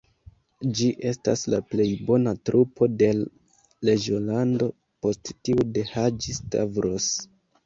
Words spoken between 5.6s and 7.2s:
de Haĝi-Stavros.